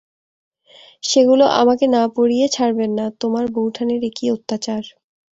[1.03, 4.83] সেগুলো আমাকে না পড়িয়ে ছাড়বেন না, তোমার বউঠানের এ কী অত্যাচার।